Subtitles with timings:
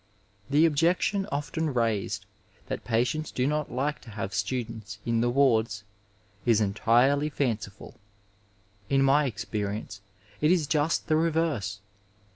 [0.49, 2.25] The objection often raised
[2.65, 5.83] that patients do not like to have students in the wards
[6.43, 7.93] is entirely &nciful.
[8.89, 10.01] In my experience
[10.41, 11.81] it is just the reverse.